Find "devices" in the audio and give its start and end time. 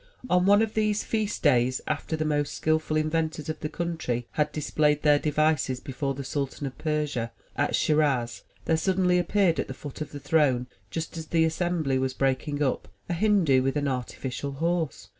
5.19-5.79